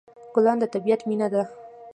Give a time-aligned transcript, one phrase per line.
[0.33, 1.41] ګلان د طبیعت مینه ده.